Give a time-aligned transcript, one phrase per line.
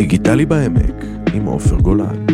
[0.00, 0.94] דיגיטלי בעמק
[1.34, 2.26] עם עופר גולן.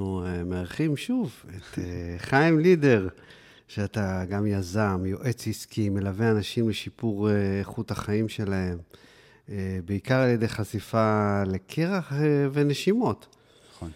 [0.00, 3.08] אנחנו אה, מארחים שוב את אה, חיים לידר,
[3.68, 8.78] שאתה גם יזם, יועץ עסקי, מלווה אנשים לשיפור אה, איכות החיים שלהם,
[9.84, 12.12] בעיקר על ידי חשיפה לקרח
[12.52, 13.36] ונשימות.
[13.74, 13.90] נכון.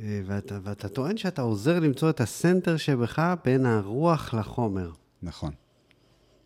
[0.00, 4.90] ואתה, ואתה טוען שאתה עוזר למצוא את הסנטר שבך בין הרוח לחומר.
[5.22, 5.50] נכון.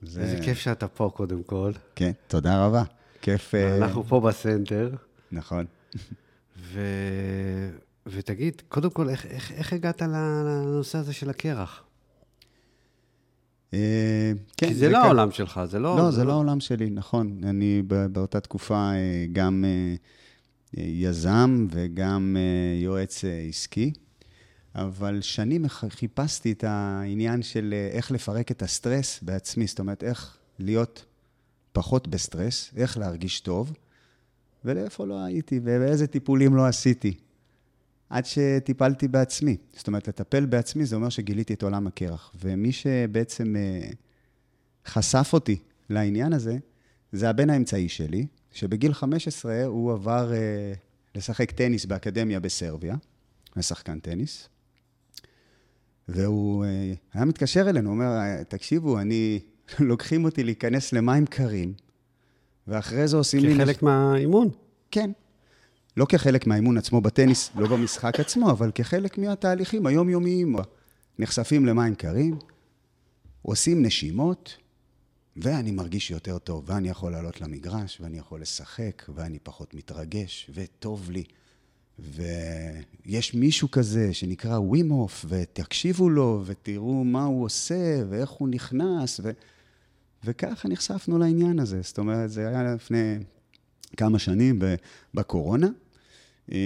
[0.07, 0.21] זה...
[0.23, 1.73] איזה כיף שאתה פה, קודם כל.
[1.95, 2.83] כן, תודה רבה.
[3.23, 3.55] כיף...
[3.55, 4.91] אה, אנחנו פה בסנטר.
[5.33, 5.65] נכון.
[6.59, 6.81] ו...
[8.07, 11.83] ותגיד, קודם כל, איך, איך, איך הגעת לנושא הזה של הקרח?
[13.75, 14.69] אה, כן.
[14.69, 15.97] כי זה לא כאן- העולם שלך, זה לא...
[15.97, 17.41] לא, זה לא העולם שלי, נכון.
[17.45, 17.83] אני
[18.13, 19.65] באותה תקופה אה, גם
[20.77, 22.37] יזם וגם
[22.83, 23.93] יועץ עסקי,
[24.75, 30.37] אבל שנים חיפשתי את העניין של אה, איך לפרק את הסטרס בעצמי, זאת אומרת, איך
[30.59, 31.05] להיות
[31.73, 33.73] פחות בסטרס, איך להרגיש טוב,
[34.65, 37.15] ולאיפה לא הייתי ואיזה טיפולים לא עשיתי.
[38.11, 39.57] עד שטיפלתי בעצמי.
[39.77, 42.33] זאת אומרת, לטפל בעצמי זה אומר שגיליתי את עולם הקרח.
[42.45, 43.91] ומי שבעצם אה,
[44.87, 45.59] חשף אותי
[45.91, 46.59] לעניין הזה,
[47.13, 50.73] זה הבן האמצעי שלי, שבגיל 15 הוא עבר אה,
[51.15, 52.97] לשחק טניס באקדמיה בסרביה,
[53.55, 54.49] הוא שחקן טניס,
[56.09, 59.41] והוא אה, היה מתקשר אלינו, אומר, "אה, תקשיבו, אני,
[59.79, 61.73] לוקחים אותי להיכנס למים קרים,
[62.69, 63.55] ואחרי זה עושים לי...
[63.55, 64.49] כחלק מהאימון.
[64.91, 65.11] כן.
[65.97, 70.57] לא כחלק מהאימון עצמו בטניס, לא במשחק עצמו, אבל כחלק מהתהליכים היומיומיים.
[71.19, 72.39] נחשפים למים קרים,
[73.43, 74.57] עושים נשימות,
[75.37, 81.11] ואני מרגיש יותר טוב, ואני יכול לעלות למגרש, ואני יכול לשחק, ואני פחות מתרגש, וטוב
[81.11, 81.25] לי.
[81.99, 89.31] ויש מישהו כזה שנקרא ווימוף, ותקשיבו לו, ותראו מה הוא עושה, ואיך הוא נכנס, ו...
[90.25, 91.81] וככה נחשפנו לעניין הזה.
[91.83, 93.19] זאת אומרת, זה היה לפני
[93.97, 94.59] כמה שנים
[95.15, 95.69] בקורונה,
[96.53, 96.59] אה,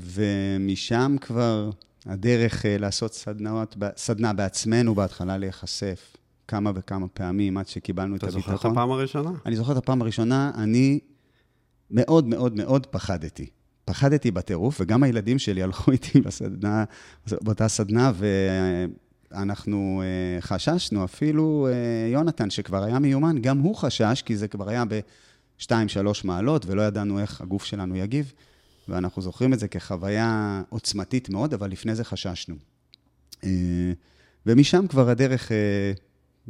[0.00, 1.70] ומשם כבר
[2.06, 6.16] הדרך אה, לעשות סדנאות, סדנה בעצמנו בהתחלה להיחשף
[6.48, 8.54] כמה וכמה פעמים עד שקיבלנו את אתה הביטחון.
[8.54, 9.30] זוכר את הפעם הראשונה?
[9.46, 10.98] אני זוכר את הפעם הראשונה, אני
[11.90, 13.46] מאוד מאוד מאוד פחדתי.
[13.84, 16.84] פחדתי בטירוף, וגם הילדים שלי הלכו איתי בסדנה,
[17.30, 18.12] באותה סדנה,
[19.30, 24.68] ואנחנו אה, חששנו, אפילו אה, יונתן, שכבר היה מיומן, גם הוא חשש, כי זה כבר
[24.68, 25.70] היה ב-2-3
[26.24, 28.32] מעלות, ולא ידענו איך הגוף שלנו יגיב,
[28.88, 32.54] ואנחנו זוכרים את זה כחוויה עוצמתית מאוד, אבל לפני זה חששנו.
[33.44, 33.92] אה,
[34.46, 35.52] ומשם כבר הדרך,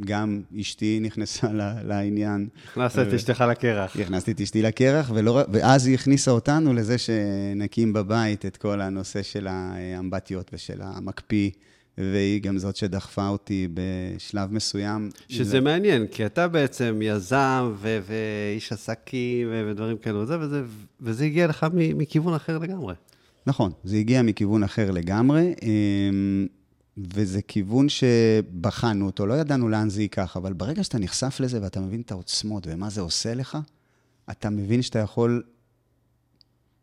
[0.01, 1.47] גם אשתי נכנסה
[1.83, 2.47] לעניין.
[2.71, 3.95] הכנסת את אשתך לקרח.
[3.99, 9.23] הכנסתי את אשתי לקרח, ולא, ואז היא הכניסה אותנו לזה שנקים בבית את כל הנושא
[9.23, 11.49] של האמבטיות ושל המקפיא,
[11.97, 15.09] והיא גם זאת שדחפה אותי בשלב מסוים.
[15.29, 20.61] שזה מעניין, כי אתה בעצם יזם ו- ואיש עסקים ו- ודברים כאלו וזה, וזה,
[21.01, 22.93] וזה הגיע לך מכיוון אחר לגמרי.
[23.47, 26.47] נכון, זה הגיע מכיוון אחר לגמרי, אמ,
[26.97, 31.79] וזה כיוון שבחנו אותו, לא ידענו לאן זה ייקח, אבל ברגע שאתה נחשף לזה ואתה
[31.79, 33.57] מבין את העוצמות ומה זה עושה לך,
[34.31, 35.43] אתה מבין שאתה יכול...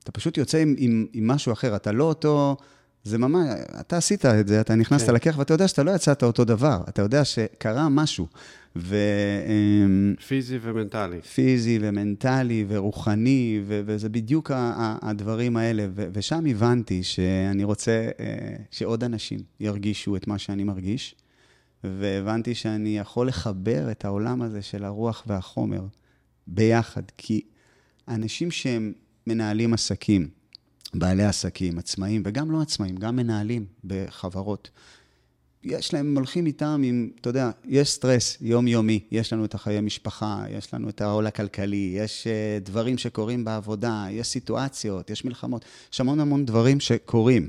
[0.03, 2.57] אתה פשוט יוצא עם, עם, עם משהו אחר, אתה לא אותו...
[3.05, 3.47] זה ממש,
[3.81, 5.15] אתה עשית את זה, אתה נכנסת כן.
[5.15, 8.27] לקרח, ואתה יודע שאתה לא יצאת אותו דבר, אתה יודע שקרה משהו.
[8.77, 8.97] ו...
[9.47, 11.21] אמ, פיזי ומנטלי.
[11.21, 15.87] פיזי ומנטלי ורוחני, ו- וזה בדיוק ה- ה- הדברים האלה.
[15.95, 21.15] ו- ושם הבנתי שאני רוצה אה, שעוד אנשים ירגישו את מה שאני מרגיש,
[21.85, 25.83] והבנתי שאני יכול לחבר את העולם הזה של הרוח והחומר
[26.47, 27.41] ביחד, כי
[28.09, 28.93] אנשים שהם
[29.27, 30.29] מנהלים עסקים,
[30.95, 34.71] בעלי עסקים, עצמאים, וגם לא עצמאים, גם מנהלים בחברות,
[35.65, 39.81] יש להם, הם הולכים איתם עם, אתה יודע, יש סטרס יומיומי, יש לנו את החיי
[39.81, 45.65] משפחה, יש לנו את העול הכלכלי, יש uh, דברים שקורים בעבודה, יש סיטואציות, יש מלחמות,
[45.93, 47.49] יש המון המון דברים שקורים.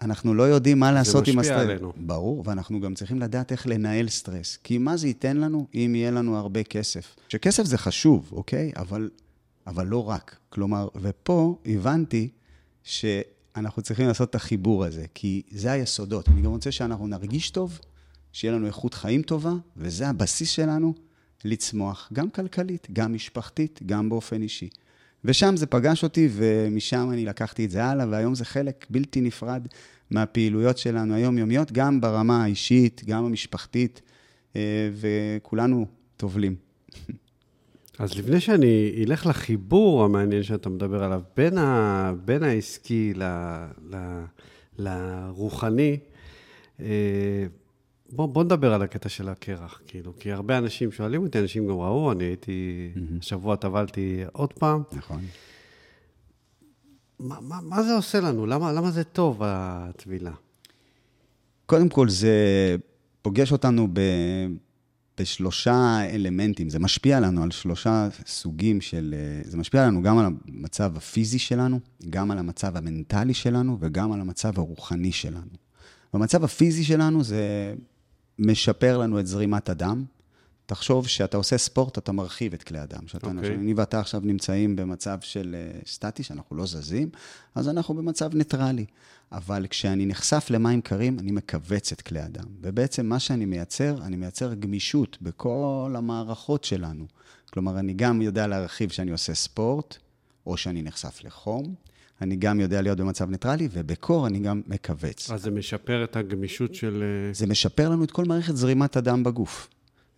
[0.00, 1.70] ואנחנו לא יודעים מה לעשות עם משפיע הסטרס.
[1.70, 1.92] עלינו.
[1.96, 4.58] ברור, ואנחנו גם צריכים לדעת איך לנהל סטרס.
[4.64, 7.16] כי מה זה ייתן לנו אם יהיה לנו הרבה כסף?
[7.28, 8.72] שכסף זה חשוב, אוקיי?
[8.76, 9.10] אבל,
[9.68, 10.36] אבל לא רק.
[10.48, 12.28] כלומר, ופה הבנתי
[12.82, 13.04] ש...
[13.56, 16.28] אנחנו צריכים לעשות את החיבור הזה, כי זה היסודות.
[16.28, 17.78] אני גם רוצה שאנחנו נרגיש טוב,
[18.32, 20.94] שיהיה לנו איכות חיים טובה, וזה הבסיס שלנו
[21.44, 24.68] לצמוח, גם כלכלית, גם משפחתית, גם באופן אישי.
[25.24, 29.66] ושם זה פגש אותי, ומשם אני לקחתי את זה הלאה, והיום זה חלק בלתי נפרד
[30.10, 34.02] מהפעילויות שלנו היומיומיות, גם ברמה האישית, גם המשפחתית,
[34.56, 35.86] אה, וכולנו
[36.16, 36.56] טובלים.
[37.98, 43.22] אז לפני שאני אלך לחיבור המעניין שאתה מדבר עליו, בין, ה, בין העסקי ל,
[43.90, 43.96] ל,
[44.78, 45.98] לרוחני,
[46.80, 47.46] אה,
[48.12, 51.74] בוא, בוא נדבר על הקטע של הקרח, כאילו, כי הרבה אנשים שואלים אותי, אנשים גם
[51.74, 52.88] ראו, אני הייתי,
[53.20, 54.82] השבוע טבלתי עוד פעם.
[54.92, 55.20] נכון.
[57.18, 58.46] מה, מה, מה זה עושה לנו?
[58.46, 60.32] למה, למה זה טוב, הטבילה?
[61.66, 62.36] קודם כל, זה
[63.22, 64.00] פוגש אותנו ב...
[65.20, 66.70] בשלושה אלמנטים.
[66.70, 69.14] זה משפיע לנו על שלושה סוגים של...
[69.44, 71.80] זה משפיע לנו גם על המצב הפיזי שלנו,
[72.10, 75.50] גם על המצב המנטלי שלנו וגם על המצב הרוחני שלנו.
[76.14, 77.74] במצב הפיזי שלנו זה
[78.38, 80.04] משפר לנו את זרימת הדם.
[80.68, 83.06] תחשוב שאתה עושה ספורט, אתה מרחיב את כלי הדם.
[83.06, 83.54] שאתה, אוקיי.
[83.54, 87.08] אני ואתה עכשיו נמצאים במצב של אה, סטטי, שאנחנו לא זזים,
[87.54, 88.86] אז אנחנו במצב ניטרלי.
[89.32, 92.44] אבל כשאני נחשף למים קרים, אני מכווץ את כלי הדם.
[92.60, 97.06] ובעצם מה שאני מייצר, אני מייצר גמישות בכל המערכות שלנו.
[97.50, 99.96] כלומר, אני גם יודע להרחיב שאני עושה ספורט,
[100.46, 101.74] או שאני נחשף לחום,
[102.20, 105.30] אני גם יודע להיות במצב ניטרלי, ובקור אני גם מכווץ.
[105.30, 107.02] אז זה משפר את הגמישות של...
[107.02, 109.68] אה, זה משפר לנו את כל מערכת זרימת הדם בגוף.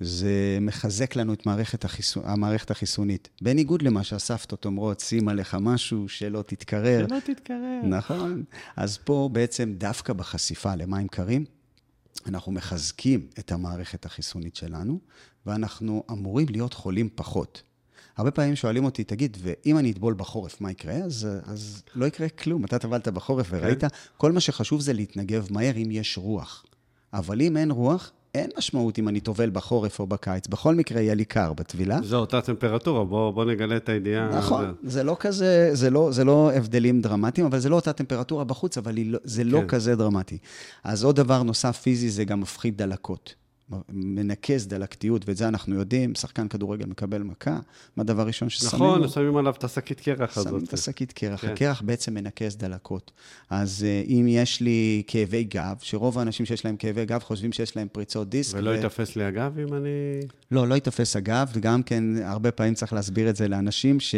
[0.00, 3.29] זה מחזק לנו את מערכת החיסון, המערכת החיסונית.
[3.43, 7.06] בניגוד למה שהסבתות אומרות, שים עליך משהו שלא תתקרר.
[7.08, 7.81] שלא תתקרר.
[7.85, 8.44] נכון.
[8.76, 11.44] אז פה בעצם דווקא בחשיפה למים קרים,
[12.26, 14.99] אנחנו מחזקים את המערכת החיסונית שלנו,
[15.47, 17.62] ואנחנו אמורים להיות חולים פחות.
[18.17, 20.94] הרבה פעמים שואלים אותי, תגיד, ואם אני אטבול בחורף, מה יקרה?
[20.94, 22.64] אז, אז לא יקרה כלום.
[22.64, 23.85] אתה טבלת בחורף וראית,
[24.17, 26.64] כל מה שחשוב זה להתנגב מהר אם יש רוח.
[27.12, 30.47] אבל אם אין רוח, אין משמעות אם אני טובל בחורף או בקיץ.
[30.47, 31.99] בכל מקרה יהיה לי קר בטבילה.
[32.03, 34.29] זו אותה טמפרטורה, בוא, בוא נגלה את הידיעה.
[34.38, 38.44] נכון, זה לא כזה, זה לא, זה לא הבדלים דרמטיים, אבל זה לא אותה טמפרטורה
[38.44, 39.67] בחוץ, אבל לא, זה לא כן.
[39.67, 40.38] כזה דרמטי.
[40.85, 43.35] אז עוד דבר נוסף פיזי, זה גם מפחית דלקות.
[43.93, 47.58] מנקז דלקתיות, ואת זה אנחנו יודעים, שחקן כדורגל מקבל מכה,
[47.96, 49.08] מה הדבר ראשון ששמים נכון, לו?
[49.08, 50.50] שמים עליו את השקית קרח הזאת.
[50.50, 51.40] שמים את השקית קרח.
[51.40, 51.52] כן.
[51.52, 53.11] הקרח בעצם מנקז דלקות.
[53.50, 57.76] אז אה, אם יש לי כאבי גב, שרוב האנשים שיש להם כאבי גב חושבים שיש
[57.76, 58.58] להם פריצות דיסק.
[58.58, 60.20] ולא ו- ייתפס לי הגב אם אני...
[60.50, 64.14] לא, לא ייתפס הגב, וגם כן, הרבה פעמים צריך להסביר את זה לאנשים ש...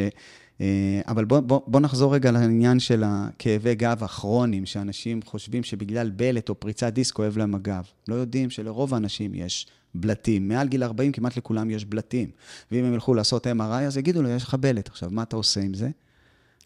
[0.60, 6.10] אה, אבל בוא, בוא, בוא נחזור רגע לעניין של הכאבי גב הכרוניים, שאנשים חושבים שבגלל
[6.10, 7.84] בלט או פריצת דיסק כואב להם הגב.
[8.08, 10.49] לא יודעים שלרוב האנשים יש בלטים.
[10.49, 12.31] מעל גיל 40 כמעט לכולם יש בלטים.
[12.72, 14.88] ואם הם ילכו לעשות MRI, אז יגידו לו, יש לך בלט.
[14.88, 15.90] עכשיו, מה אתה עושה עם זה?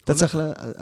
[0.03, 0.37] אתה צריך.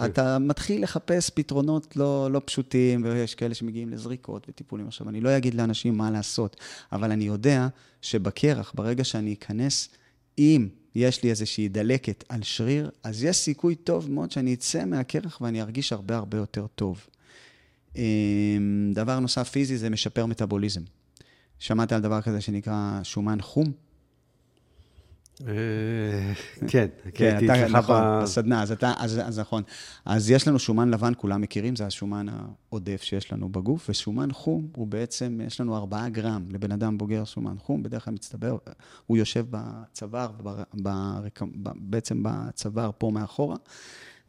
[0.05, 4.87] אתה מתחיל לחפש פתרונות לא, לא פשוטים, ויש כאלה שמגיעים לזריקות וטיפולים.
[4.87, 6.55] עכשיו, אני לא אגיד לאנשים מה לעשות,
[6.91, 7.67] אבל אני יודע
[8.01, 9.89] שבקרח, ברגע שאני אכנס,
[10.37, 15.41] אם יש לי איזושהי דלקת על שריר, אז יש סיכוי טוב מאוד שאני אצא מהקרח
[15.41, 17.07] ואני ארגיש הרבה הרבה יותר טוב.
[17.95, 20.81] אמ, דבר נוסף פיזי זה משפר מטאבוליזם.
[21.59, 23.71] שמעת על דבר כזה שנקרא שומן חום?
[25.41, 26.33] אה,
[26.67, 29.63] כן, כן, הייתי אתה, אצלך נכון, ב- בסדנה, אז, אתה, אז, אז נכון.
[30.05, 34.67] אז יש לנו שומן לבן, כולם מכירים, זה השומן העודף שיש לנו בגוף, ושומן חום
[34.75, 38.57] הוא בעצם, יש לנו 4 גרם לבן אדם בוגר שומן חום, בדרך כלל מצטבר,
[39.05, 40.31] הוא יושב בצוואר,
[41.75, 43.57] בעצם בצוואר פה מאחורה,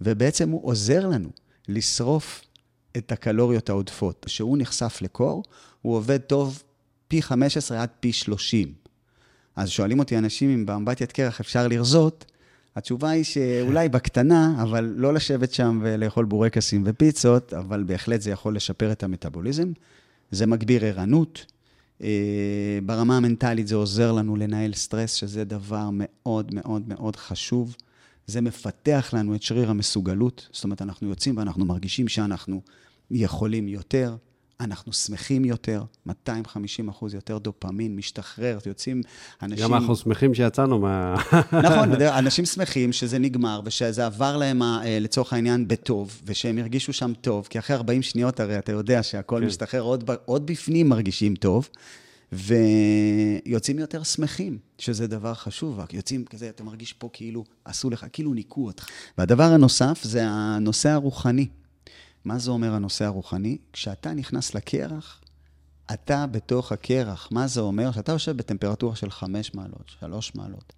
[0.00, 1.28] ובעצם הוא עוזר לנו
[1.68, 2.42] לשרוף
[2.96, 4.24] את הקלוריות העודפות.
[4.24, 5.42] כשהוא נחשף לקור,
[5.82, 6.62] הוא עובד טוב
[7.08, 8.85] פי 15 עד פי 30.
[9.56, 12.24] אז שואלים אותי אנשים אם באמבטיית קרח אפשר לרזות,
[12.76, 18.56] התשובה היא שאולי בקטנה, אבל לא לשבת שם ולאכול בורקסים ופיצות, אבל בהחלט זה יכול
[18.56, 19.72] לשפר את המטאבוליזם.
[20.30, 21.46] זה מגביר ערנות.
[22.02, 27.76] אה, ברמה המנטלית זה עוזר לנו לנהל סטרס, שזה דבר מאוד מאוד מאוד חשוב.
[28.26, 30.48] זה מפתח לנו את שריר המסוגלות.
[30.52, 32.60] זאת אומרת, אנחנו יוצאים ואנחנו מרגישים שאנחנו
[33.10, 34.16] יכולים יותר,
[34.60, 39.02] אנחנו שמחים יותר, 250 אחוז יותר דופמין משתחרר, יוצאים
[39.42, 39.64] אנשים...
[39.64, 41.14] גם אנחנו שמחים שיצאנו מה...
[41.52, 47.12] נכון, אנשים שמחים שזה נגמר ושזה עבר להם, אה, לצורך העניין, בטוב, ושהם הרגישו שם
[47.20, 49.46] טוב, כי אחרי 40 שניות הרי אתה יודע שהכל כן.
[49.46, 51.68] משתחרר, עוד, עוד בפנים מרגישים טוב,
[52.32, 58.06] ויוצאים יותר שמחים, שזה דבר חשוב, רק יוצאים כזה, אתה מרגיש פה כאילו עשו לך,
[58.12, 58.86] כאילו ניקו אותך.
[59.18, 61.46] והדבר הנוסף זה הנושא הרוחני.
[62.26, 63.58] מה זה אומר הנושא הרוחני?
[63.72, 65.20] כשאתה נכנס לקרח,
[65.92, 67.28] אתה בתוך הקרח.
[67.30, 67.92] מה זה אומר?
[67.92, 70.72] שאתה יושב בטמפרטורה של 5 מעלות, 3 מעלות.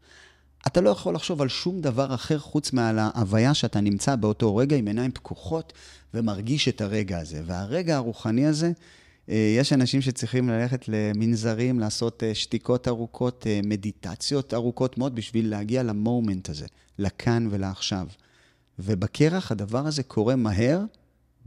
[0.66, 4.76] אתה לא יכול לחשוב על שום דבר אחר חוץ מעל ההוויה שאתה נמצא באותו רגע
[4.76, 5.72] עם עיניים פקוחות
[6.14, 7.42] ומרגיש את הרגע הזה.
[7.46, 8.72] והרגע הרוחני הזה,
[9.28, 15.50] אה, יש אנשים שצריכים ללכת למנזרים, לעשות אה, שתיקות ארוכות, אה, מדיטציות ארוכות מאוד בשביל
[15.50, 16.66] להגיע למומנט הזה,
[16.98, 18.06] לכאן ולעכשיו.
[18.78, 20.80] ובקרח הדבר הזה קורה מהר,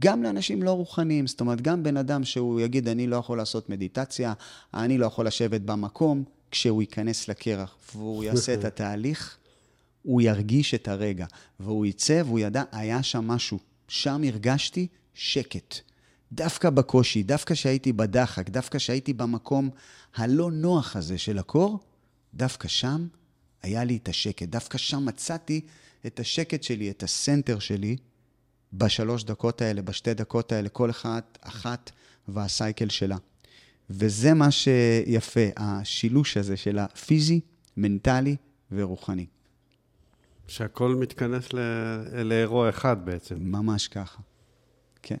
[0.02, 1.26] גם לאנשים לא רוחניים.
[1.26, 4.32] זאת אומרת, גם בן אדם שהוא יגיד, אני לא יכול לעשות מדיטציה,
[4.74, 9.36] אני לא יכול לשבת במקום, כשהוא ייכנס לקרח והוא יעשה את התהליך,
[10.02, 11.26] הוא ירגיש את הרגע.
[11.60, 13.58] והוא יצא והוא ידע, היה שם משהו.
[13.88, 15.74] שם הרגשתי שקט.
[16.32, 19.70] דווקא בקושי, דווקא שהייתי בדחק, דווקא שהייתי במקום
[20.14, 21.78] הלא נוח הזה של הקור,
[22.34, 23.06] דווקא שם
[23.62, 24.48] היה לי את השקט.
[24.48, 25.60] דווקא שם מצאתי
[26.06, 27.96] את השקט שלי, את הסנטר שלי,
[28.72, 31.90] בשלוש דקות האלה, בשתי דקות האלה, כל אחת, אחת
[32.28, 33.16] והסייקל שלה.
[33.90, 37.40] וזה מה שיפה, השילוש הזה של הפיזי,
[37.76, 38.36] מנטלי
[38.72, 39.26] ורוחני.
[40.46, 41.58] שהכל מתכנס ל...
[42.22, 43.36] לאירוע אחד בעצם.
[43.38, 44.22] ממש ככה.
[45.02, 45.16] כן.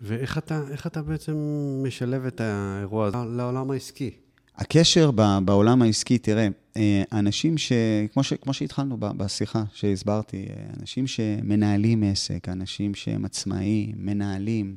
[0.00, 1.36] ואיך אתה, אתה בעצם
[1.82, 4.10] משלב את האירוע הזה לעולם העסקי?
[4.58, 5.10] הקשר
[5.44, 7.72] בעולם העסקי, תראה, אה, אנשים ש...
[8.12, 8.32] כמו, ש...
[8.32, 14.76] כמו שהתחלנו בשיחה שהסברתי, אה, אנשים שמנהלים עסק, אנשים שהם עצמאיים, מנהלים,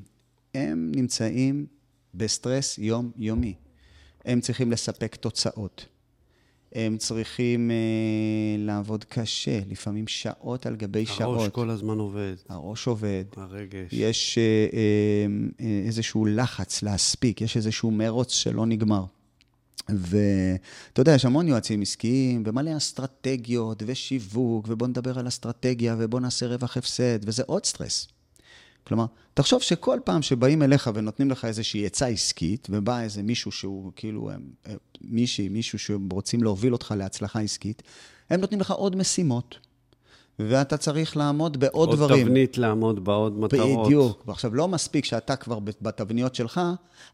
[0.55, 1.65] הם נמצאים
[2.13, 3.53] בסטרס יומיומי.
[4.25, 5.85] הם צריכים לספק תוצאות.
[6.75, 7.75] הם צריכים אה,
[8.57, 11.39] לעבוד קשה, לפעמים שעות על גבי הראש שעות.
[11.39, 12.35] הראש כל הזמן עובד.
[12.49, 13.23] הראש עובד.
[13.35, 13.89] הרגש.
[13.91, 15.25] יש אה, אה,
[15.65, 19.05] אה, איזשהו לחץ להספיק, יש איזשהו מרוץ שלא נגמר.
[19.89, 26.47] ואתה יודע, יש המון יועצים עסקיים, ומלא אסטרטגיות, ושיווק, ובוא נדבר על אסטרטגיה, ובוא נעשה
[26.47, 28.07] רווח הפסד, וזה עוד סטרס.
[28.83, 33.91] כלומר, תחשוב שכל פעם שבאים אליך ונותנים לך איזושהי עצה עסקית, ובא איזה מישהו שהוא
[33.95, 34.35] כאילו, אה,
[35.01, 37.83] מישהי, מישהו שרוצים להוביל אותך להצלחה עסקית,
[38.29, 39.59] הם נותנים לך עוד משימות.
[40.39, 42.19] ואתה צריך לעמוד בעוד עוד דברים.
[42.19, 43.85] עוד תבנית לעמוד בעוד מטרות.
[43.85, 44.23] בדיוק.
[44.27, 46.61] ועכשיו, לא מספיק שאתה כבר בתבניות שלך,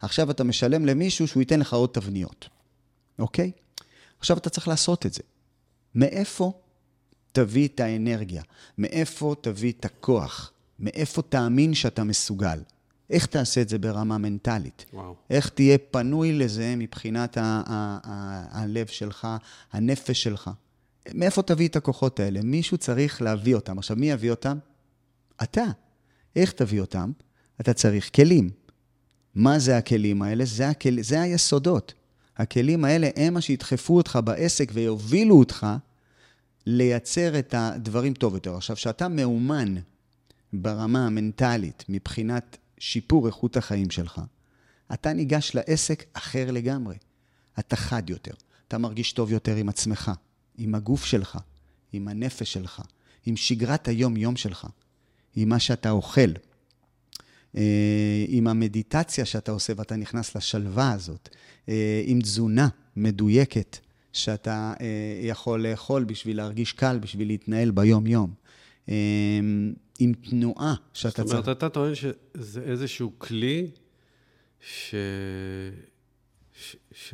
[0.02, 2.50] עכשיו אתה משלם למישהו שהוא ייתן לך עוד תבניות.
[3.20, 3.52] אוקיי?
[4.20, 5.22] עכשיו אתה צריך לעשות את זה.
[5.96, 6.54] מאיפה
[7.32, 8.44] תביא את האנרגיה?
[8.78, 10.52] מאיפה תביא את הכוח?
[10.80, 12.60] מאיפה תאמין שאתה מסוגל?
[13.10, 14.86] איך תעשה את זה ברמה מנטלית?
[14.94, 15.16] וואו.
[15.30, 19.28] איך תהיה פנוי לזה מבחינת ה- ה- ה- הלב שלך,
[19.72, 20.50] הנפש שלך?
[21.14, 22.42] מאיפה תביא את הכוחות האלה?
[22.44, 23.78] מישהו צריך להביא אותם.
[23.78, 24.58] עכשיו, מי יביא אותם?
[25.44, 25.66] אתה.
[26.36, 27.12] איך תביא אותם?
[27.62, 28.50] אתה צריך כלים.
[29.36, 30.46] מה זה הכלים האלה?
[30.46, 31.02] זה, הכל...
[31.02, 31.94] זה היסודות.
[32.38, 35.68] הכלים האלה הם מה שידחפו אותך בעסק ויובילו אותך
[36.66, 38.56] לייצר את הדברים טוב יותר.
[38.56, 39.76] עכשיו, כשאתה מאומן
[40.54, 44.22] ברמה המנטלית מבחינת שיפור איכות החיים שלך,
[44.94, 46.96] אתה ניגש לעסק אחר לגמרי.
[47.60, 48.32] אתה חד יותר,
[48.68, 50.12] אתה מרגיש טוב יותר עם עצמך,
[50.58, 51.38] עם הגוף שלך,
[51.94, 52.82] עם הנפש שלך,
[53.26, 54.68] עם שגרת היום-יום שלך,
[55.36, 56.32] עם מה שאתה אוכל,
[58.28, 61.30] עם המדיטציה שאתה עושה ואתה נכנס לשלווה הזאת,
[61.70, 63.78] אה, עם תזונה מדויקת
[64.14, 68.34] שאתה אה, יכול לאכול בשביל להרגיש קל, בשביל להתנהל ביום-יום.
[70.00, 71.28] עם תנועה שאתה צריך...
[71.28, 71.58] זאת אומרת, צריך...
[71.58, 73.72] אתה טוען שזה איזשהו כלי
[74.62, 74.96] ש...
[76.54, 76.76] ש...
[76.92, 77.14] ש...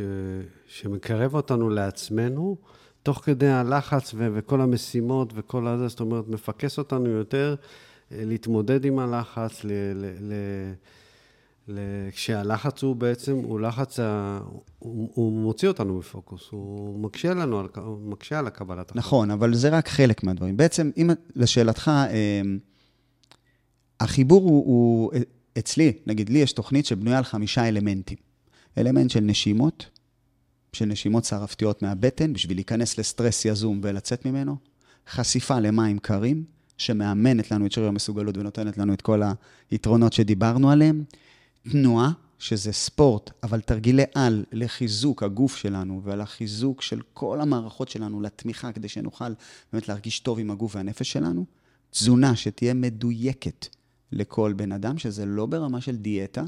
[0.67, 2.57] שמקרב אותנו לעצמנו,
[3.03, 4.27] תוך כדי הלחץ ו...
[4.33, 7.55] וכל המשימות וכל הזה, זאת אומרת, מפקס אותנו יותר
[8.11, 9.71] להתמודד עם הלחץ, ל...
[9.95, 10.33] ל...
[11.67, 11.79] ל...
[12.11, 14.39] כשהלחץ הוא בעצם, הוא לחץ, ה...
[14.79, 18.95] הוא, הוא מוציא אותנו מפוקוס, הוא מקשה לנו, על, הוא מקשה על הקבלת החלטות.
[18.95, 20.57] נכון, אבל זה רק חלק מהדברים.
[20.57, 22.59] בעצם, אם לשאלתך, אמ,
[23.99, 25.11] החיבור הוא, הוא,
[25.59, 28.17] אצלי, נגיד לי יש תוכנית שבנויה על חמישה אלמנטים.
[28.77, 29.89] אלמנט של נשימות,
[30.73, 34.55] של נשימות שרפתיות מהבטן, בשביל להיכנס לסטרס יזום ולצאת ממנו,
[35.09, 36.43] חשיפה למים קרים,
[36.85, 39.21] שמאמנת לנו את שריר המסוגלות ונותנת לנו את כל
[39.71, 41.03] היתרונות שדיברנו עליהם,
[41.71, 48.21] תנועה, שזה ספורט, אבל תרגילי על לחיזוק הגוף שלנו ועל החיזוק של כל המערכות שלנו
[48.21, 49.33] לתמיכה, כדי שנוכל
[49.73, 51.45] באמת להרגיש טוב עם הגוף והנפש שלנו,
[51.91, 53.67] תזונה שתהיה מדויקת
[54.11, 56.43] לכל בן אדם, שזה לא ברמה של דיאטה,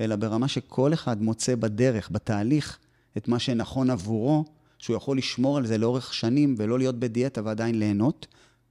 [0.00, 2.78] אלא ברמה שכל אחד מוצא בדרך, בתהליך,
[3.16, 4.44] את מה שנכון עבורו,
[4.78, 8.26] שהוא יכול לשמור על זה לאורך שנים ולא להיות בדיאטה ועדיין ליהנות,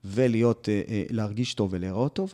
[0.06, 2.34] ולהיות, אה, אה, להרגיש טוב ולהיראות טוב.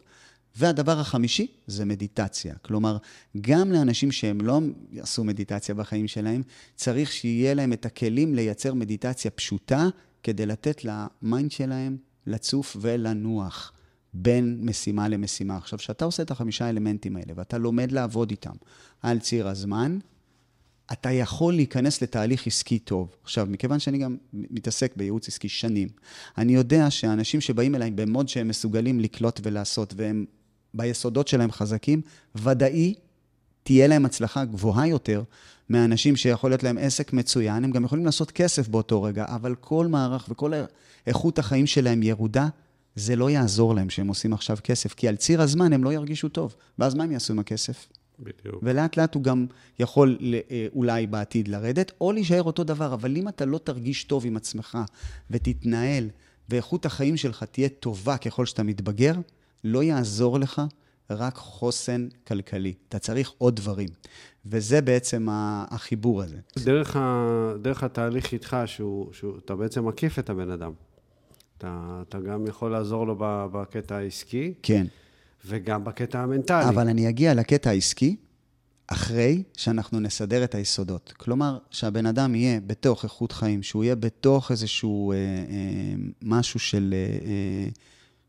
[0.57, 2.55] והדבר החמישי זה מדיטציה.
[2.55, 2.97] כלומר,
[3.41, 4.59] גם לאנשים שהם לא
[4.97, 6.41] עשו מדיטציה בחיים שלהם,
[6.75, 9.87] צריך שיהיה להם את הכלים לייצר מדיטציה פשוטה,
[10.23, 13.71] כדי לתת ל mind שלהם לצוף ולנוח
[14.13, 15.57] בין משימה למשימה.
[15.57, 18.55] עכשיו, כשאתה עושה את החמישה אלמנטים האלה ואתה לומד לעבוד איתם
[19.01, 19.97] על ציר הזמן,
[20.91, 23.15] אתה יכול להיכנס לתהליך עסקי טוב.
[23.23, 25.89] עכשיו, מכיוון שאני גם מתעסק בייעוץ עסקי שנים,
[26.37, 30.25] אני יודע שאנשים שבאים אליי ב mode שהם מסוגלים לקלוט ולעשות, והם
[30.73, 32.01] ביסודות שלהם חזקים,
[32.35, 32.93] ודאי
[33.63, 35.23] תהיה להם הצלחה גבוהה יותר
[35.69, 39.87] מאנשים שיכול להיות להם עסק מצוין, הם גם יכולים לעשות כסף באותו רגע, אבל כל
[39.87, 40.53] מערך וכל
[41.07, 42.47] איכות החיים שלהם ירודה,
[42.95, 46.29] זה לא יעזור להם שהם עושים עכשיו כסף, כי על ציר הזמן הם לא ירגישו
[46.29, 47.87] טוב, ואז מה הם יעשו עם הכסף?
[48.19, 48.59] בדיוק.
[48.63, 49.45] ולאט לאט הוא גם
[49.79, 50.17] יכול
[50.51, 54.37] אה, אולי בעתיד לרדת, או להישאר אותו דבר, אבל אם אתה לא תרגיש טוב עם
[54.37, 54.77] עצמך
[55.31, 56.09] ותתנהל,
[56.49, 59.13] ואיכות החיים שלך תהיה טובה ככל שאתה מתבגר,
[59.63, 60.61] לא יעזור לך
[61.09, 62.73] רק חוסן כלכלי.
[62.89, 63.89] אתה צריך עוד דברים.
[64.45, 66.37] וזה בעצם החיבור הזה.
[66.57, 70.71] דרך, ה, דרך התהליך איתך, שהוא, שהוא, אתה בעצם מקיף את הבן אדם.
[71.57, 73.15] אתה, אתה גם יכול לעזור לו
[73.51, 74.53] בקטע העסקי.
[74.63, 74.85] כן.
[75.45, 76.69] וגם בקטע המנטלי.
[76.69, 78.15] אבל אני אגיע לקטע העסקי
[78.87, 81.13] אחרי שאנחנו נסדר את היסודות.
[81.17, 85.21] כלומר, שהבן אדם יהיה בתוך איכות חיים, שהוא יהיה בתוך איזשהו אה, אה,
[86.21, 86.93] משהו של...
[86.93, 87.69] אה, אה,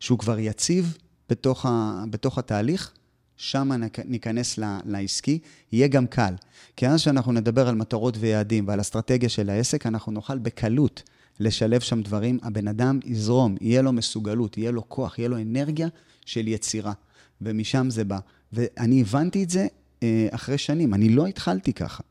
[0.00, 0.98] שהוא כבר יציב
[1.28, 2.92] בתוך, ה, בתוך התהליך,
[3.36, 3.70] שם
[4.04, 5.38] ניכנס לעסקי,
[5.72, 6.34] יהיה גם קל.
[6.76, 11.02] כי אז שאנחנו נדבר על מטרות ויעדים ועל אסטרטגיה של העסק, אנחנו נוכל בקלות
[11.40, 15.88] לשלב שם דברים, הבן אדם יזרום, יהיה לו מסוגלות, יהיה לו כוח, יהיה לו אנרגיה
[16.26, 16.92] של יצירה.
[17.40, 18.18] ומשם זה בא.
[18.52, 19.66] ואני הבנתי את זה
[20.02, 22.02] אה, אחרי שנים, אני לא התחלתי ככה.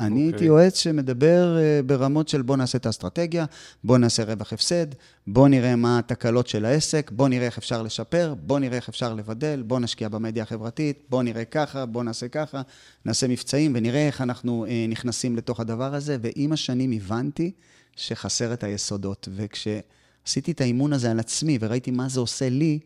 [0.00, 0.18] אני okay.
[0.18, 0.46] הייתי אוקיי.
[0.46, 3.44] יועץ שמדבר אה, ברמות של בוא נעשה את האסטרטגיה,
[3.84, 4.86] בוא נעשה רווח הפסד,
[5.26, 9.14] בוא נראה מה התקלות של העסק, בוא נראה איך אפשר לשפר, בוא נראה איך אפשר
[9.14, 12.62] לבדל, בוא נשקיע במדיה החברתית, בוא נראה ככה, בוא נעשה ככה,
[13.04, 16.16] נעשה מבצעים ונראה איך אנחנו אה, נכנסים לתוך הדבר הזה.
[16.22, 17.52] ועם השנים הבנתי
[17.96, 19.28] שחסר את היסודות.
[19.34, 22.78] וכשעשיתי את האימון הזה על עצמי וראיתי מה זה עושה לי,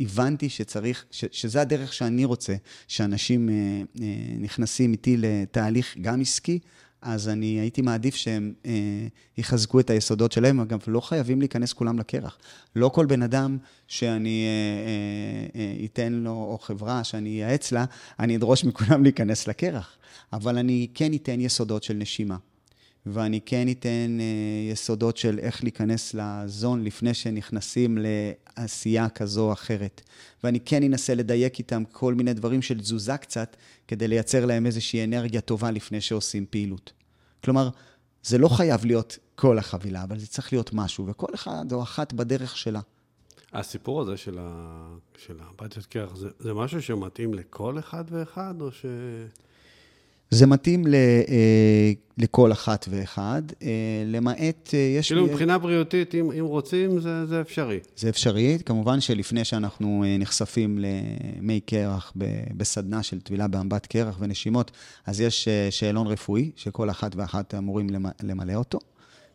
[0.00, 2.54] הבנתי שצריך, ש, שזה הדרך שאני רוצה,
[2.88, 3.54] שאנשים אה,
[4.00, 4.06] אה,
[4.38, 6.58] נכנסים איתי לתהליך גם עסקי,
[7.02, 8.72] אז אני הייתי מעדיף שהם אה,
[9.38, 12.38] יחזקו את היסודות שלהם, אגב, לא חייבים להיכנס כולם לקרח.
[12.76, 17.84] לא כל בן אדם שאני אה, אה, אה, אתן לו, או חברה שאני אייעץ לה,
[18.18, 19.96] אני אדרוש מכולם להיכנס לקרח.
[20.32, 22.36] אבל אני כן אתן יסודות של נשימה.
[23.06, 30.00] ואני כן אתן אה, יסודות של איך להיכנס לזון לפני שנכנסים לעשייה כזו או אחרת.
[30.44, 33.56] ואני כן אנסה לדייק איתם כל מיני דברים של תזוזה קצת,
[33.88, 36.92] כדי לייצר להם איזושהי אנרגיה טובה לפני שעושים פעילות.
[37.44, 37.68] כלומר,
[38.22, 42.12] זה לא חייב להיות כל החבילה, אבל זה צריך להיות משהו, וכל אחד או אחת
[42.12, 42.80] בדרך שלה.
[43.52, 44.96] הסיפור הזה של, ה...
[45.18, 48.86] של הבתיות קרח, זה, זה משהו שמתאים לכל אחד ואחד, או ש...
[50.30, 53.68] זה מתאים ל, אה, לכל אחת ואחד, אה,
[54.06, 55.06] למעט, אה, יש...
[55.08, 57.78] כאילו מבחינה בריאותית, אם, אם רוצים, זה, זה אפשרי.
[57.96, 58.58] זה אפשרי.
[58.66, 62.12] כמובן שלפני שאנחנו נחשפים למי קרח
[62.56, 64.70] בסדנה של טבילה באמבט קרח ונשימות,
[65.06, 67.86] אז יש שאלון רפואי שכל אחת ואחת אמורים
[68.22, 68.78] למלא אותו.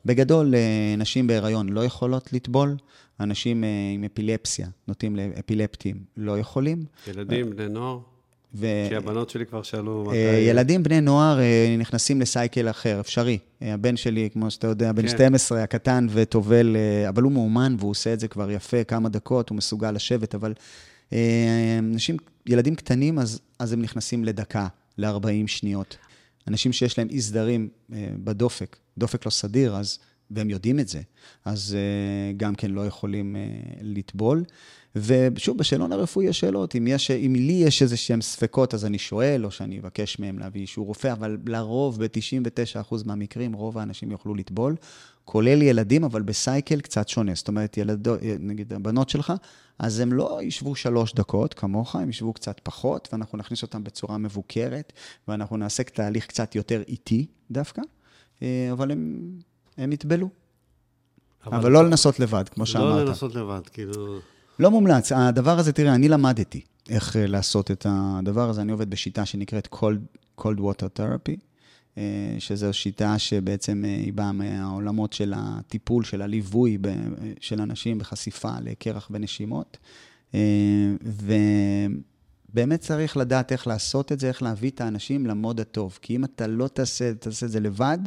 [0.05, 0.53] בגדול,
[0.97, 2.75] נשים בהיריון לא יכולות לטבול,
[3.19, 6.85] אנשים עם אפילפסיה, נוטים לאפילפטים, לא יכולים.
[7.07, 8.14] ילדים, בני נוער?
[8.55, 8.67] ו...
[8.89, 10.15] כי הבנות שלי כבר שאלו מתי...
[10.15, 13.37] אה, ילדים, בני נוער, אה, נכנסים לסייקל אחר, אפשרי.
[13.61, 15.07] אה, הבן שלי, כמו שאתה יודע, בן כן.
[15.07, 16.75] 12, הקטן וטובל,
[17.09, 20.53] אבל הוא מאומן והוא עושה את זה כבר יפה, כמה דקות, הוא מסוגל לשבת, אבל
[21.79, 25.97] אנשים, ילדים קטנים, אז, אז הם נכנסים לדקה, ל-40 שניות.
[26.47, 27.69] אנשים שיש להם אי סדרים
[28.23, 29.99] בדופק, דופק לא סדיר, אז,
[30.31, 31.01] והם יודעים את זה,
[31.45, 31.77] אז
[32.37, 33.35] גם כן לא יכולים
[33.81, 34.43] לטבול.
[34.95, 36.75] ושוב, בשאלון הרפואי יש שאלות.
[36.75, 40.39] אם, יש, אם לי יש איזה שהם ספקות, אז אני שואל, או שאני אבקש מהם
[40.39, 44.75] להביא אישור רופא, אבל לרוב, ב-99% מהמקרים, רוב האנשים יוכלו לטבול,
[45.25, 47.35] כולל ילדים, אבל בסייקל קצת שונה.
[47.35, 49.33] זאת אומרת, ילדו, נגיד הבנות שלך,
[49.79, 54.17] אז הם לא ישבו שלוש דקות כמוך, הם ישבו קצת פחות, ואנחנו נכניס אותם בצורה
[54.17, 54.93] מבוקרת,
[55.27, 57.81] ואנחנו נעשה תהליך קצת יותר איטי דווקא,
[58.41, 59.29] אה, אבל הם,
[59.77, 60.29] הם יטבלו.
[61.45, 62.95] אבל, אבל לא לנסות לבד, כמו לא שאמרת.
[62.95, 64.19] לא לנסות לבד, כאילו...
[64.59, 65.11] לא מומלץ.
[65.11, 68.61] הדבר הזה, תראה, אני למדתי איך אה, לעשות את הדבר הזה.
[68.61, 71.37] אני עובד בשיטה שנקראת cold, cold water therapy,
[71.97, 76.77] אה, שזו שיטה שבעצם אה, היא באה מהעולמות של הטיפול, של הליווי
[77.39, 79.77] של אנשים בחשיפה לקרח ונשימות.
[81.01, 85.99] ובאמת צריך לדעת איך לעשות את זה, איך להביא את האנשים למוד הטוב.
[86.01, 87.97] כי אם אתה לא תעשה, תעשה את זה לבד,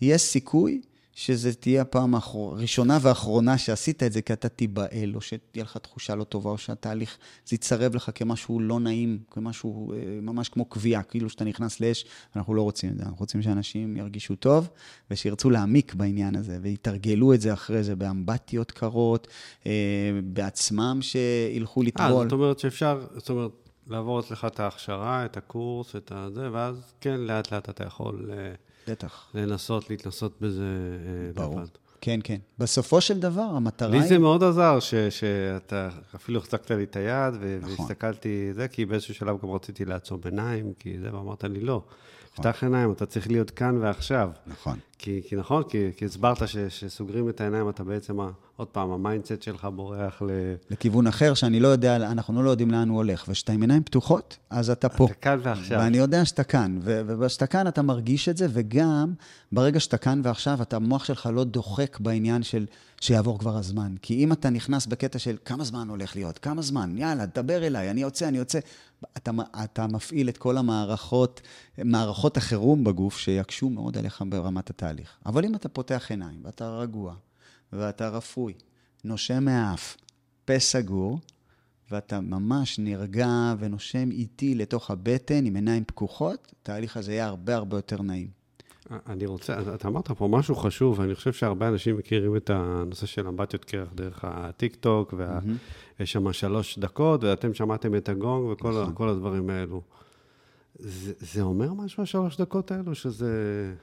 [0.00, 0.80] יש סיכוי
[1.18, 6.14] שזה תהיה הפעם הראשונה והאחרונה שעשית את זה, כי אתה תיבהל, או שתהיה לך תחושה
[6.14, 11.02] לא טובה, או שהתהליך, זה יצרב לך כמשהו לא נעים, כמשהו אה, ממש כמו קביעה,
[11.02, 12.04] כאילו שאתה נכנס לאש,
[12.36, 14.68] אנחנו לא רוצים את זה, אנחנו רוצים שאנשים ירגישו טוב,
[15.10, 19.28] ושירצו להעמיק בעניין הזה, ויתרגלו את זה אחרי זה באמבטיות קרות,
[19.66, 19.72] אה,
[20.24, 22.06] בעצמם שילכו לטבול.
[22.06, 26.92] אה, זאת אומרת שאפשר, זאת אומרת, לעבור אצלך את ההכשרה, את הקורס, את הזה, ואז
[27.00, 28.30] כן, לאט לאט אתה יכול...
[28.88, 29.30] בטח.
[29.34, 31.60] לנסות להתנסות בזה אה, ברור.
[31.60, 31.68] לבד.
[32.00, 32.38] כן, כן.
[32.58, 34.02] בסופו של דבר, המטרה לי היא...
[34.02, 37.74] לי זה מאוד עזר, ש, שאתה אפילו החזקת לי את היד, ו- נכון.
[37.78, 41.82] והסתכלתי, זה, כי באיזשהו שלב גם רציתי לעצום עיניים, כי זה, ואמרת לי, לא,
[42.32, 42.52] נכון.
[42.52, 44.30] פתח עיניים, אתה צריך להיות כאן ועכשיו.
[44.46, 44.78] נכון.
[44.98, 48.18] כי, כי נכון, כי, כי הסברת ש, שסוגרים את העיניים, אתה בעצם,
[48.56, 50.30] עוד פעם, ה mindset שלך בורח ל...
[50.70, 53.24] לכיוון אחר, שאני לא יודע, אנחנו לא יודעים לאן הוא הולך.
[53.28, 55.04] וכשאתה עם עיניים פתוחות, אז אתה פה.
[55.04, 55.78] אתה כאן ועכשיו.
[55.78, 59.12] ואני יודע שאתה כאן, וכשאתה כאן אתה מרגיש את זה, וגם
[59.52, 62.66] ברגע שאתה כאן ועכשיו, אתה, המוח שלך לא דוחק בעניין של
[63.00, 63.94] שיעבור כבר הזמן.
[64.02, 67.90] כי אם אתה נכנס בקטע של כמה זמן הולך להיות, כמה זמן, יאללה, דבר אליי,
[67.90, 68.58] אני יוצא, אני יוצא,
[69.16, 69.30] אתה,
[69.64, 71.40] אתה מפעיל את כל המערכות,
[71.78, 74.85] מערכות החירום בגוף, שיקשו מאוד עליך ברמת התהליך.
[75.26, 77.14] אבל אם אתה פותח עיניים, ואתה רגוע,
[77.72, 78.54] ואתה רפוי,
[79.04, 79.96] נושם מהאף,
[80.44, 81.20] פה סגור,
[81.90, 87.78] ואתה ממש נרגע ונושם איטי לתוך הבטן עם עיניים פקוחות, התהליך הזה יהיה הרבה הרבה
[87.78, 88.28] יותר נעים.
[89.06, 93.26] אני רוצה, אתה אמרת פה משהו חשוב, ואני חושב שהרבה אנשים מכירים את הנושא של
[93.26, 95.14] אמבטיות קרח דרך הטיק-טוק,
[95.98, 99.08] ויש שם שלוש דקות, ואתם שמעתם את הגונג וכל נכון.
[99.08, 99.82] הדברים האלו.
[100.78, 103.74] זה, זה אומר משהו, השלוש דקות האלו, שזה...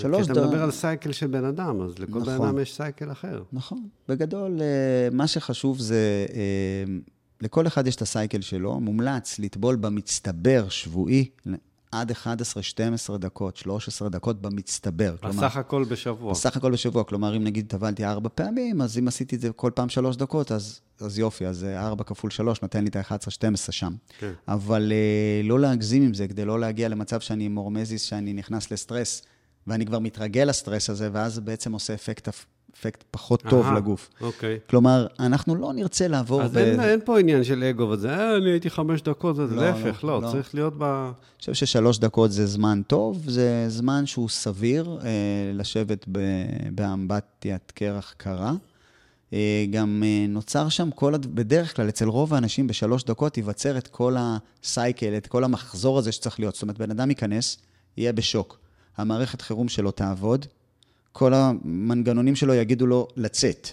[0.00, 0.42] שלוש דקות.
[0.42, 2.48] מדבר על סייקל של בן אדם, אז לכל בן נכון.
[2.48, 3.42] אדם יש סייקל אחר.
[3.52, 3.88] נכון.
[4.08, 6.84] בגדול, אה, מה שחשוב זה, אה,
[7.40, 11.28] לכל אחד יש את הסייקל שלו, מומלץ לטבול במצטבר שבועי
[11.92, 15.16] עד 11-12 דקות, 13 דקות במצטבר.
[15.20, 16.32] כלומר, בסך הכל בשבוע.
[16.32, 19.70] בסך הכל בשבוע, כלומר, אם נגיד טבלתי ארבע פעמים, אז אם עשיתי את זה כל
[19.74, 23.56] פעם שלוש דקות, אז, אז יופי, אז אה, ארבע כפול שלוש נותן לי את ה-11-12
[23.72, 23.92] שם.
[24.18, 24.32] כן.
[24.48, 28.70] אבל אה, לא להגזים עם זה, כדי לא להגיע למצב שאני עם הורמזיס, שאני נכנס
[28.70, 29.22] לסטרס,
[29.66, 32.28] ואני כבר מתרגל לסטרס הזה, ואז זה בעצם עושה אפקט,
[32.74, 34.10] אפקט פחות טוב אהה, לגוף.
[34.20, 34.58] אוקיי.
[34.70, 36.42] כלומר, אנחנו לא נרצה לעבור...
[36.42, 39.42] אז ב- אין, אין פה עניין של אגו וזה, אה, אני הייתי חמש דקות, זה
[39.42, 40.32] לא, להפך, לא, לא, לא.
[40.32, 40.82] צריך להיות ב...
[40.82, 45.08] אני חושב ששלוש דקות זה זמן טוב, זה זמן שהוא סביר אה,
[45.54, 48.52] לשבת ב- באמבטיית קרח קרה.
[49.32, 51.26] אה, גם אה, נוצר שם כל, הד...
[51.26, 56.12] בדרך כלל, אצל רוב האנשים בשלוש דקות ייווצר את כל הסייקל, את כל המחזור הזה
[56.12, 56.54] שצריך להיות.
[56.54, 57.58] זאת אומרת, בן אדם ייכנס,
[57.96, 58.59] יהיה בשוק.
[59.00, 60.46] המערכת חירום שלו תעבוד,
[61.12, 63.68] כל המנגנונים שלו יגידו לו לצאת.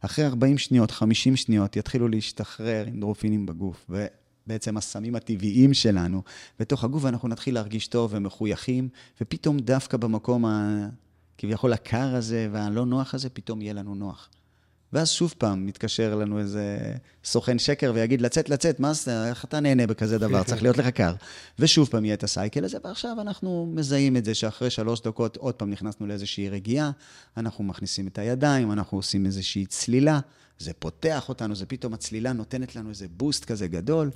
[0.00, 6.22] אחרי 40 שניות, 50 שניות, יתחילו להשתחרר אנדרופינים בגוף, ובעצם הסמים הטבעיים שלנו
[6.60, 8.88] בתוך הגוף, ואנחנו נתחיל להרגיש טוב ומחויכים,
[9.20, 14.28] ופתאום דווקא במקום הכביכול הקר הזה והלא נוח הזה, פתאום יהיה לנו נוח.
[14.92, 19.60] ואז שוב פעם מתקשר לנו איזה סוכן שקר ויגיד, לצאת, לצאת, מה זה, איך אתה
[19.60, 20.42] נהנה בכזה דבר?
[20.48, 21.14] צריך להיות לך קר.
[21.58, 25.54] ושוב פעם יהיה את הסייקל הזה, ועכשיו אנחנו מזהים את זה שאחרי שלוש דקות עוד
[25.54, 26.90] פעם נכנסנו לאיזושהי רגיעה,
[27.36, 30.20] אנחנו מכניסים את הידיים, אנחנו עושים איזושהי צלילה,
[30.58, 34.10] זה פותח אותנו, זה פתאום הצלילה נותנת לנו איזה בוסט כזה גדול.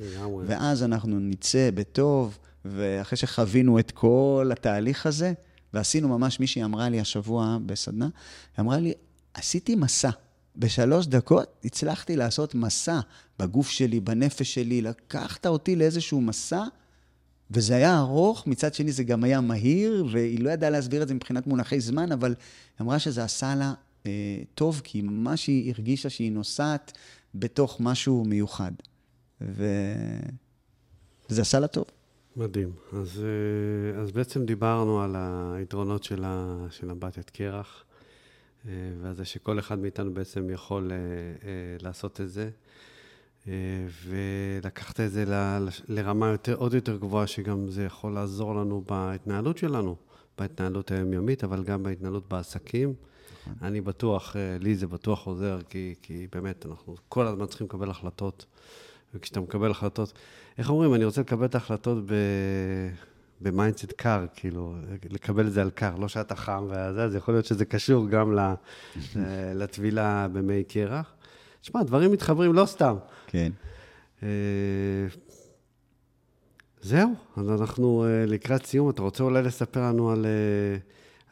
[0.47, 5.33] ואז אנחנו נצא בטוב, ואחרי שחווינו את כל התהליך הזה,
[5.75, 8.09] ועשינו ממש, מישהי אמרה לי השבוע בסדנה,
[8.57, 8.93] היא אמרה לי,
[9.35, 10.11] עשיתי מסע.
[10.57, 13.01] בשלוש דקות הצלחתי לעשות מסע
[13.38, 16.64] בגוף שלי, בנפש שלי, לקחת אותי לאיזשהו מסע,
[17.51, 21.14] וזה היה ארוך, מצד שני זה גם היה מהיר, והיא לא ידעה להסביר את זה
[21.14, 22.35] מבחינת מונחי זמן, אבל
[22.79, 23.75] היא אמרה שזה עשה לה
[24.07, 26.92] אה, טוב, כי ממש היא הרגישה שהיא נוסעת
[27.35, 28.73] בתוך משהו מיוחד.
[29.40, 30.23] וזה
[31.42, 31.85] עשה לה טוב.
[32.37, 32.73] מדהים.
[32.92, 35.16] אז, אה, אז בעצם דיברנו על
[35.57, 37.85] היתרונות של, ה, של אמבטיית קרח,
[38.68, 42.50] אה, ועל זה שכל אחד מאיתנו בעצם יכול אה, אה, לעשות את זה,
[44.07, 49.59] ולקחת את זה ל- לרמה יותר, עוד יותר גבוהה, שגם זה יכול לעזור לנו בהתנהלות
[49.59, 49.96] שלנו,
[50.38, 52.94] בהתנהלות היומיומית, אבל גם בהתנהלות בעסקים.
[53.62, 58.46] אני בטוח, לי זה בטוח עוזר, כי, כי באמת, אנחנו כל הזמן צריכים לקבל החלטות.
[59.14, 60.12] וכשאתה מקבל החלטות,
[60.59, 62.12] איך אומרים, אני רוצה לקבל את ההחלטות ב...
[63.40, 64.75] ב mindset קר, כאילו,
[65.11, 68.38] לקבל את זה על קר, לא שאתה חם וזה, אז יכול להיות שזה קשור גם
[68.38, 68.55] ל-
[69.61, 71.14] לטבילה במי קרח.
[71.61, 72.96] תשמע, דברים מתחברים לא סתם.
[73.27, 73.53] כן.
[74.22, 74.29] אה,
[76.81, 78.90] זהו, אז אנחנו אה, לקראת סיום.
[78.90, 80.79] אתה רוצה אולי לספר לנו על, אה,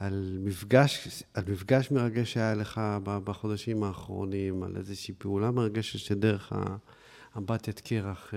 [0.07, 6.53] על, מפגש, על מפגש מרגש שהיה לך בחודשים האחרונים, על איזושהי פעולה מרגשת שדרך
[7.35, 8.35] האמבטיית קרח...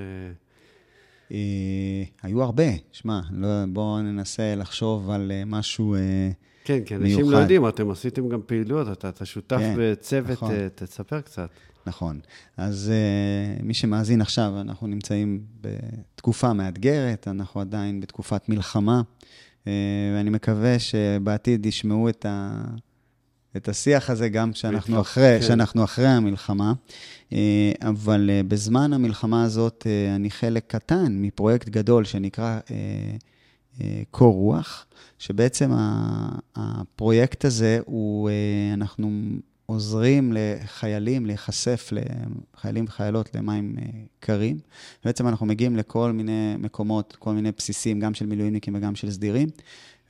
[1.31, 5.95] אה, היו הרבה, שמע, לא, בואו ננסה לחשוב על אה, משהו...
[5.95, 6.29] אה,
[6.63, 7.31] כן, כי אנשים מיוחד.
[7.31, 10.51] לא יודעים, אתם עשיתם גם פעילויות, אתה, אתה שותף כן, בצוות, נכון.
[10.75, 11.49] תספר קצת.
[11.87, 12.19] נכון.
[12.57, 12.91] אז
[13.59, 19.67] uh, מי שמאזין עכשיו, אנחנו נמצאים בתקופה מאתגרת, אנחנו עדיין בתקופת מלחמה, uh,
[20.15, 22.63] ואני מקווה שבעתיד ישמעו את, ה,
[23.57, 25.59] את השיח הזה גם כשאנחנו אחרי, כן.
[25.83, 26.73] אחרי המלחמה.
[27.29, 27.33] Uh,
[27.81, 32.59] אבל uh, בזמן המלחמה הזאת uh, אני חלק קטן מפרויקט גדול שנקרא
[34.11, 34.85] קור רוח,
[35.19, 35.71] שבעצם
[36.55, 38.29] הפרויקט הזה הוא,
[38.73, 39.09] אנחנו
[39.69, 43.83] עוזרים לחיילים להיחשף, לחיילים וחיילות, למים אה,
[44.19, 44.59] קרים.
[45.05, 49.49] בעצם אנחנו מגיעים לכל מיני מקומות, כל מיני בסיסים, גם של מילואימניקים וגם של סדירים,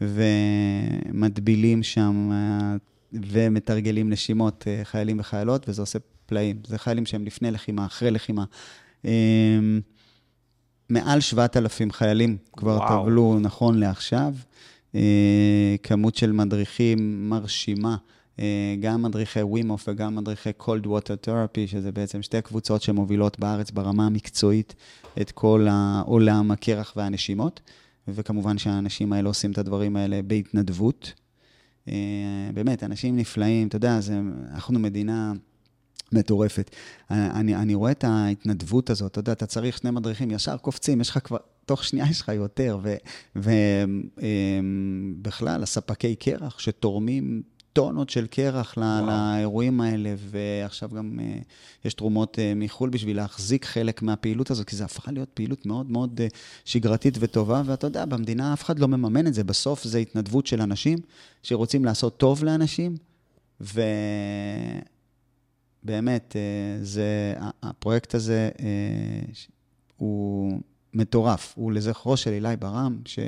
[0.01, 2.75] ומטבילים שם אה,
[3.13, 6.59] ומתרגלים נשימות אה, חיילים וחיילות, וזה עושה פלאים.
[6.67, 8.45] זה חיילים שהם לפני לחימה, אחרי לחימה.
[9.05, 9.79] אמ,
[10.89, 13.03] מעל 7,000 חיילים כבר וואו.
[13.03, 14.33] טבלו נכון לעכשיו.
[14.95, 17.97] אה, כמות של מדריכים מרשימה.
[18.39, 23.71] אה, גם מדריכי ווימוף וגם מדריכי cold water therapy, שזה בעצם שתי קבוצות שמובילות בארץ
[23.71, 24.75] ברמה המקצועית
[25.21, 27.61] את כל העולם הקרח והנשימות.
[28.07, 31.13] וכמובן שהאנשים האלה עושים את הדברים האלה בהתנדבות.
[31.87, 31.93] אה,
[32.53, 34.19] באמת, אנשים נפלאים, אתה יודע, זה,
[34.53, 35.33] אנחנו מדינה
[36.11, 36.71] מטורפת.
[37.09, 41.09] אני, אני רואה את ההתנדבות הזאת, אתה יודע, אתה צריך שני מדריכים, ישר קופצים, יש
[41.09, 42.79] לך כבר, תוך שנייה יש לך יותר,
[44.55, 47.41] ובכלל, הספקי קרח שתורמים
[47.77, 49.07] טונות של קרח וואו.
[49.07, 51.23] לאירועים האלה, ועכשיו גם uh,
[51.85, 55.91] יש תרומות uh, מחו"ל בשביל להחזיק חלק מהפעילות הזאת, כי זה הפכה להיות פעילות מאוד
[55.91, 56.23] מאוד uh,
[56.65, 60.61] שגרתית וטובה, ואתה יודע, במדינה אף אחד לא מממן את זה, בסוף זה התנדבות של
[60.61, 60.97] אנשים
[61.43, 62.97] שרוצים לעשות טוב לאנשים,
[63.61, 64.85] ובאמת,
[66.35, 66.37] uh,
[66.85, 68.61] זה, הפרויקט הזה uh,
[69.97, 70.59] הוא
[70.93, 73.19] מטורף, הוא לזכרו של אילי ברם, ש...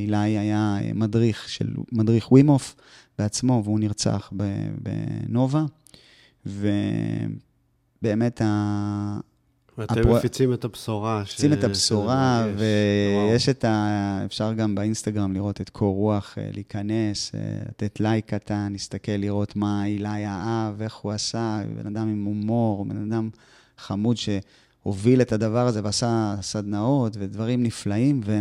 [0.00, 2.76] אילי היה מדריך של, מדריך ווימוף
[3.18, 4.32] בעצמו, והוא נרצח
[4.82, 5.64] בנובה,
[6.46, 9.18] ובאמת ה...
[9.78, 10.16] ואתם הפרו...
[10.16, 11.22] מפיצים את הבשורה.
[11.22, 11.54] מפיצים ש...
[11.58, 14.22] את הבשורה, ויש את ה...
[14.24, 19.56] אפשר גם באינסטגרם לראות את קור רוח, אה, להיכנס, אה, לתת לייק קטן, להסתכל, לראות
[19.56, 23.30] מה אילי אהב, איך הוא עשה, בן אדם עם הומור, בן אדם
[23.78, 28.40] חמוד שהוביל את הדבר הזה ועשה סדנאות ודברים נפלאים, ו...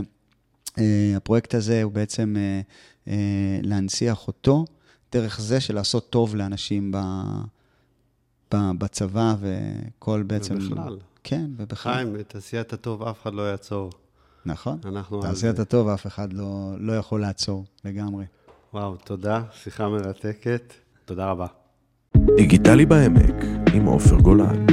[0.80, 2.62] אה, הפרויקט הזה הוא בעצם אה,
[3.08, 4.66] אה, להנציח אותו
[5.12, 6.92] דרך זה של לעשות טוב לאנשים
[8.52, 10.56] בצבא וכל בעצם...
[10.56, 10.98] ובכלל.
[11.24, 11.94] כן, ובכלל.
[11.94, 13.92] חיים, את עשיית הטוב אף אחד לא יעצור.
[14.46, 14.80] נכון.
[14.86, 15.22] אנחנו...
[15.22, 18.26] תעשיית הטוב אף אחד לא, לא יכול לעצור לגמרי.
[18.74, 20.74] וואו, תודה, שיחה מרתקת.
[21.06, 21.48] תודה רבה.
[22.38, 23.36] דיגיטלי בעמק
[23.74, 24.66] עם עופר גולן.